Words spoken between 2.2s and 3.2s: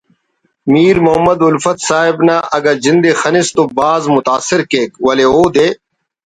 نا اگہ جند ءِ